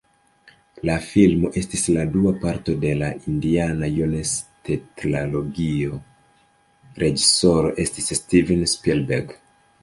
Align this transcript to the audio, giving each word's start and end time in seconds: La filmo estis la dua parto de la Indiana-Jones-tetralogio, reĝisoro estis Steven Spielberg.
La 0.89 0.93
filmo 1.07 1.49
estis 1.59 1.83
la 1.97 2.05
dua 2.15 2.31
parto 2.45 2.75
de 2.85 2.93
la 3.01 3.09
Indiana-Jones-tetralogio, 3.33 6.01
reĝisoro 7.05 7.75
estis 7.85 8.11
Steven 8.23 8.67
Spielberg. 8.75 9.39